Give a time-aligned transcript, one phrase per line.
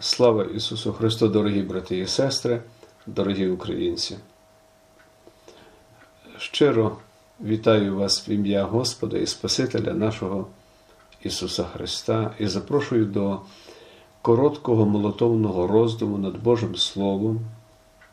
[0.00, 2.62] Слава Ісусу Христу, дорогі брати і сестри,
[3.06, 4.16] дорогі українці.
[6.38, 6.96] Щиро
[7.40, 10.46] вітаю вас в ім'я Господа і Спасителя нашого
[11.22, 13.40] Ісуса Христа і запрошую до
[14.22, 17.40] короткого молотовного роздуму над Божим Словом,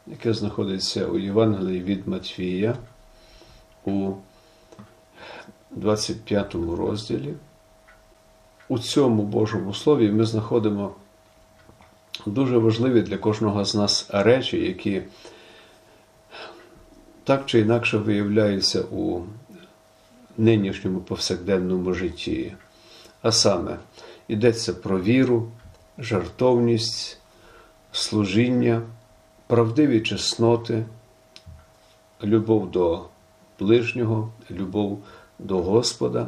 [0.08, 2.78] яке знаходиться у Євангелії від Матвія
[3.86, 4.12] у
[5.72, 7.34] 25 розділі.
[8.70, 10.96] У цьому Божому Слові ми знаходимо
[12.26, 15.02] дуже важливі для кожного з нас речі, які
[17.24, 19.22] так чи інакше виявляються у
[20.38, 22.54] нинішньому повсякденному житті.
[23.22, 23.78] А саме,
[24.28, 25.52] йдеться про віру,
[25.98, 27.20] жартовність,
[27.92, 28.82] служіння,
[29.48, 30.86] правдиві чесноти,
[32.24, 33.06] любов до
[33.60, 35.04] ближнього, любов
[35.40, 36.28] до Господа,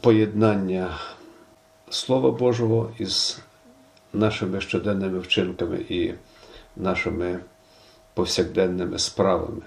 [0.00, 0.98] поєднання
[1.90, 3.40] Слова Божого із
[4.14, 6.14] нашими щоденними вчинками і
[6.76, 7.40] нашими
[8.14, 9.62] повсякденними справами.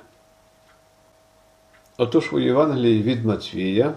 [1.97, 3.93] Отож у Євангелії від Матвія,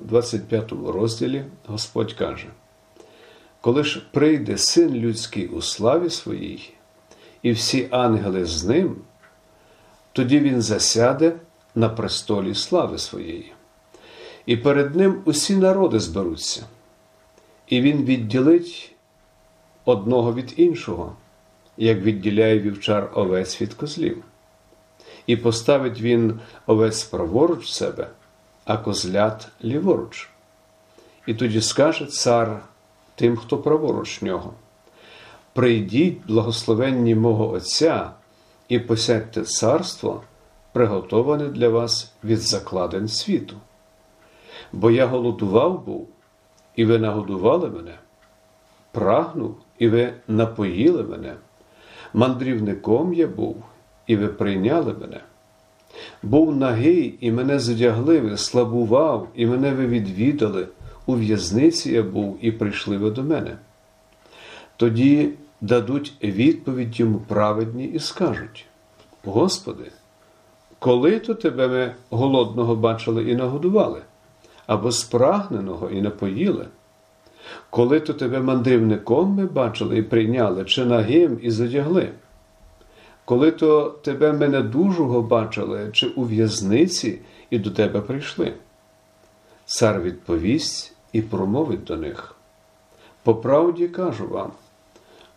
[0.00, 2.46] 25 розділі, Господь каже:
[3.60, 6.72] Коли ж прийде син людський у славі своїй,
[7.42, 8.96] і всі ангели з ним,
[10.12, 11.36] тоді він засяде
[11.74, 13.52] на престолі слави своєї,
[14.46, 16.66] і перед ним усі народи зберуться,
[17.66, 18.95] і він відділить
[19.86, 21.16] одного від іншого,
[21.76, 24.24] як відділяє вівчар овець від козлів.
[25.26, 28.10] І поставить він овець праворуч себе,
[28.64, 30.30] а козлят ліворуч.
[31.26, 32.62] І тоді скаже цар
[33.14, 34.54] тим, хто праворуч нього:
[35.52, 38.10] Прийдіть, благословенні мого Отця,
[38.68, 40.22] і посядьте царство,
[40.72, 43.56] приготоване для вас від закладень світу.
[44.72, 46.08] Бо я голодував був,
[46.76, 47.98] і ви нагодували мене,
[48.96, 51.34] прагнув, і ви напоїли мене.
[52.14, 53.64] Мандрівником я був,
[54.06, 55.20] і ви прийняли мене.
[56.22, 60.68] Був нагий, і мене задягли, ви слабував, і мене ви відвідали.
[61.06, 63.56] У в'язниці я був, і прийшли ви до мене.
[64.76, 68.66] Тоді дадуть відповідь йому праведні і скажуть:
[69.24, 69.90] Господи,
[70.78, 74.02] коли то тебе ми голодного бачили і нагодували,
[74.66, 76.66] або спрагненого і напоїли?
[77.70, 82.12] Коли то тебе мандрівником ми бачили і прийняли, чи нагим і задягли?
[83.24, 87.18] Коли то тебе ми недужого бачили, чи у в'язниці
[87.50, 88.54] і до тебе прийшли?
[89.64, 92.34] Цар відповість і промовить до них.
[93.22, 94.52] По правді кажу вам,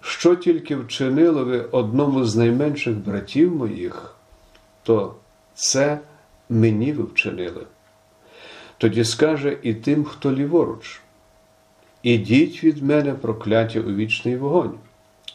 [0.01, 4.15] що тільки вчинили ви одному з найменших братів моїх,
[4.83, 5.15] то
[5.53, 5.99] це
[6.49, 7.65] мені ви вчинили.
[8.77, 11.01] Тоді скаже і тим, хто ліворуч.
[12.03, 14.73] Ідіть від мене, прокляття у вічний вогонь,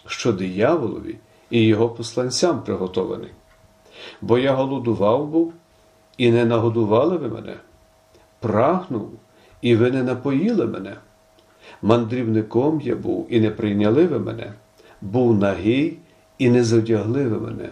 [0.06, 1.16] що дияволові
[1.50, 3.30] і його посланцям приготований.
[4.20, 5.52] Бо я голодував був,
[6.16, 7.56] і не нагодували ви мене,
[8.40, 9.10] прагнув,
[9.62, 10.96] і ви не напоїли мене.
[11.82, 14.52] Мандрівником я був, і не прийняли ви мене,
[15.00, 15.98] був нагий,
[16.38, 17.68] і не задягли ви мене.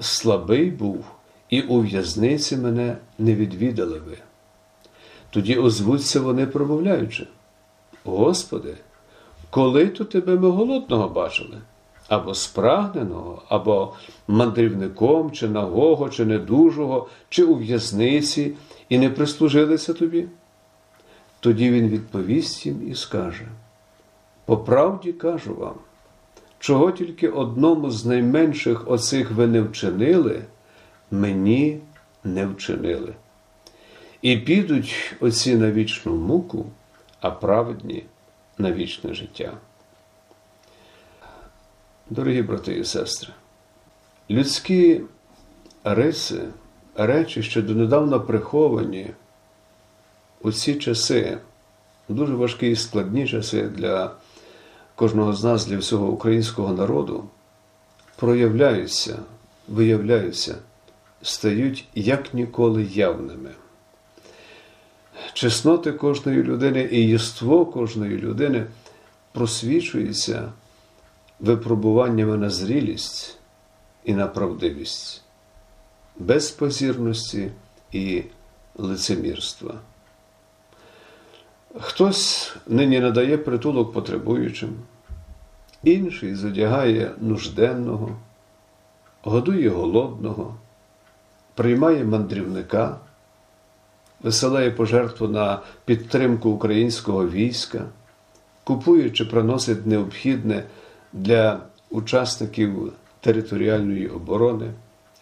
[0.00, 1.04] Слабий був,
[1.48, 4.16] і у в'язниці мене не відвідали ви.
[5.30, 7.26] Тоді озвуться вони, промовляючи.
[8.08, 8.74] Господи,
[9.50, 11.58] коли то тебе ми голодного бачили,
[12.08, 13.94] або спрагненого, або
[14.28, 18.52] мандрівником, чи нагого, чи недужого, чи у в'язниці,
[18.88, 20.28] і не прислужилися тобі?
[21.40, 23.48] Тоді він відповість їм і скаже:
[24.44, 25.74] По правді кажу вам,
[26.58, 30.42] чого тільки одному з найменших оцих ви не вчинили,
[31.10, 31.80] мені
[32.24, 33.14] не вчинили.
[34.22, 36.66] І підуть оці на вічну муку
[37.20, 38.04] а праведні
[38.58, 39.52] на вічне життя.
[42.10, 43.32] Дорогі брати і сестри,
[44.30, 45.00] людські
[45.84, 46.48] риси,
[46.94, 49.10] речі, що донедавна приховані
[50.40, 51.38] у ці часи,
[52.08, 54.10] дуже важкі і складні часи для
[54.94, 57.28] кожного з нас, для всього українського народу,
[58.16, 59.18] проявляються,
[59.68, 60.54] виявляються,
[61.22, 63.50] стають як ніколи явними
[65.32, 68.66] чесноти кожної людини і єство кожної людини
[69.32, 70.52] просвічується
[71.40, 73.38] випробуваннями на зрілість
[74.04, 75.22] і на правдивість,
[76.18, 77.50] без позірності
[77.92, 78.22] і
[78.76, 79.74] лицемірства.
[81.80, 84.70] Хтось нині надає притулок потребуючим,
[85.84, 88.16] інший задягає нужденного,
[89.22, 90.54] годує голодного,
[91.54, 92.98] приймає мандрівника
[94.22, 97.84] висилає пожертву на підтримку українського війська,
[98.64, 100.64] купує чи приносить необхідне
[101.12, 101.60] для
[101.90, 104.72] учасників територіальної оборони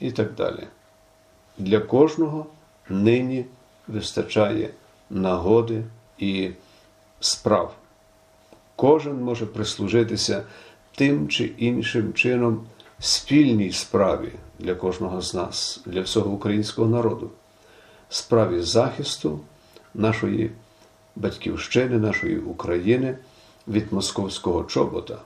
[0.00, 0.66] і так далі.
[1.58, 2.46] Для кожного
[2.88, 3.44] нині
[3.88, 4.70] вистачає
[5.10, 5.84] нагоди
[6.18, 6.50] і
[7.20, 7.74] справ.
[8.76, 10.42] Кожен може прислужитися
[10.96, 12.66] тим чи іншим чином
[12.98, 17.30] спільній справі для кожного з нас, для всього українського народу,
[18.16, 19.40] справі захисту
[19.94, 20.50] нашої
[21.16, 23.18] батьківщини, нашої України
[23.68, 25.18] від московського чобота,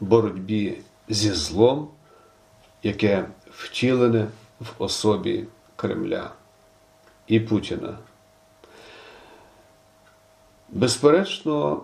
[0.00, 1.88] боротьбі зі злом,
[2.82, 4.26] яке втілене
[4.60, 5.44] в особі
[5.76, 6.30] Кремля
[7.26, 7.98] і Путіна.
[10.68, 11.82] Безперечно,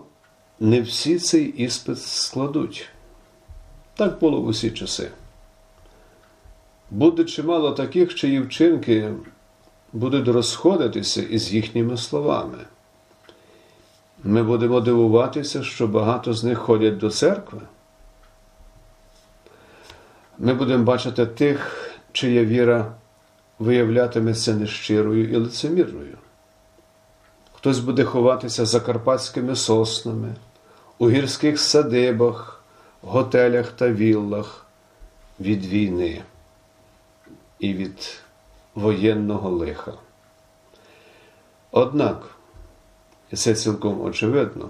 [0.59, 2.89] не всі цей іспит складуть.
[3.95, 5.11] Так було в усі часи.
[6.91, 9.13] Буде чимало таких, чиї вчинки
[9.95, 12.57] будуть розходитися із їхніми словами.
[14.23, 17.61] Ми будемо дивуватися, що багато з них ходять до церкви.
[20.37, 22.91] Ми будемо бачити тих, чия віра
[23.59, 26.17] виявлятиметься нещирою і лицемірною.
[27.53, 30.35] Хтось буде ховатися за карпатськими соснами,
[30.97, 32.63] у гірських садибах,
[33.01, 34.65] готелях та віллах
[35.39, 36.21] від війни
[37.59, 38.24] і від
[38.75, 39.93] воєнного лиха.
[41.71, 42.37] Однак,
[43.31, 44.69] і це цілком очевидно,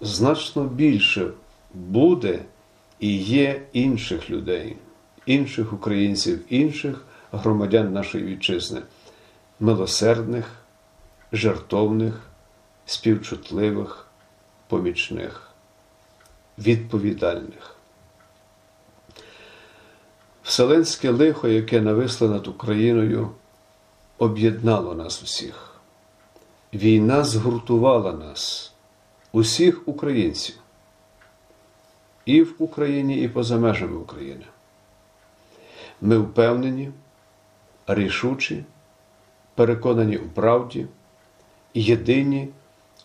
[0.00, 1.30] значно більше
[1.74, 2.44] буде
[3.00, 4.76] і є інших людей,
[5.26, 8.82] інших українців, інших громадян нашої вітчизни,
[9.60, 10.52] милосердних,
[11.32, 12.20] жертовних,
[12.86, 14.06] співчутливих,
[14.68, 15.50] помічних,
[16.58, 17.71] відповідальних.
[20.42, 23.30] Вселенське лихо, яке нависло над Україною,
[24.18, 25.74] об'єднало нас усіх.
[26.74, 28.72] Війна згуртувала нас,
[29.32, 30.54] усіх українців,
[32.24, 34.44] і в Україні, і поза межами України.
[36.00, 36.90] Ми впевнені,
[37.86, 38.64] рішучі,
[39.54, 40.86] переконані у правді,
[41.74, 42.48] єдині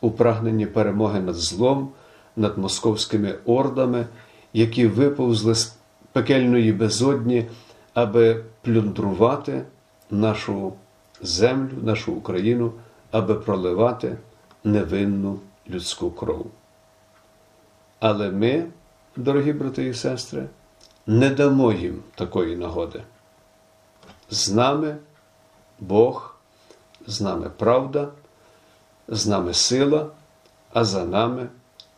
[0.01, 1.91] у прагненні перемоги над злом,
[2.35, 4.07] над московськими ордами,
[4.53, 5.76] які виповзли з
[6.17, 7.45] пекельної безодні,
[7.93, 9.63] аби плюндрувати
[10.11, 10.73] нашу
[11.21, 12.71] землю, нашу Україну,
[13.11, 14.17] аби проливати
[14.63, 16.45] невинну людську кров.
[17.99, 18.65] Але ми,
[19.15, 20.47] дорогі брати і сестри,
[21.07, 23.03] не дамо їм такої нагоди.
[24.29, 24.97] З нами
[25.79, 26.35] Бог,
[27.07, 28.07] з нами правда,
[29.07, 30.07] з нами сила,
[30.73, 31.47] а за нами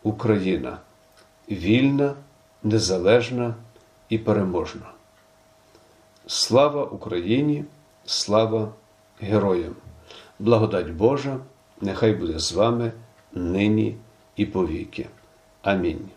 [0.04, 0.78] Україна,
[1.50, 2.14] вільна,
[2.64, 3.54] незалежна
[4.10, 4.92] і переможна.
[6.28, 7.66] Слава Україні,
[8.06, 8.74] слава
[9.22, 9.76] героям!
[10.40, 11.40] Благодать Божа,
[11.82, 12.92] нехай буде з вами
[13.34, 13.98] нині
[14.36, 15.08] і повіки.
[15.62, 16.10] Амінь.